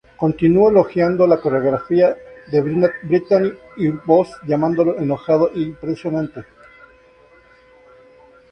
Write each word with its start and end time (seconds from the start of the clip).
Continuó 0.17 0.71
elogiando 0.71 1.27
la 1.27 1.39
coreografía 1.39 2.17
de 2.51 2.61
Brittany 3.03 3.53
y 3.77 3.89
voz, 3.89 4.31
llamándolo 4.47 4.97
"enojado" 4.97 5.51
y 5.53 5.61
"impresionante". 5.61 6.43